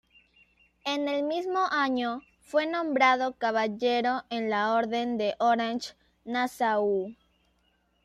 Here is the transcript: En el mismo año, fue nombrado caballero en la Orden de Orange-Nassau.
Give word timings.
En 0.83 1.07
el 1.07 1.21
mismo 1.21 1.59
año, 1.69 2.23
fue 2.39 2.65
nombrado 2.65 3.37
caballero 3.37 4.23
en 4.31 4.49
la 4.49 4.73
Orden 4.73 5.19
de 5.19 5.35
Orange-Nassau. 5.37 7.13